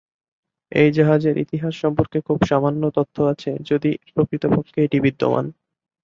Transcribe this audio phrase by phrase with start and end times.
[0.71, 5.45] এই জাহাজের ইতিহাস সম্পর্কে খুব সামান্য তথ্য আছে যদি প্রকৃতপক্ষে এটি বিদ্যমান।